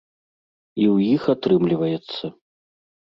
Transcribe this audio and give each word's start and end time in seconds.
І 0.81 0.87
ў 0.93 1.17
іх 1.17 1.27
атрымліваецца. 1.33 2.31